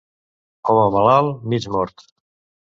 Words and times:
Home 0.71 0.85
malalt, 0.95 1.45
mig 1.53 1.69
mort. 1.77 2.03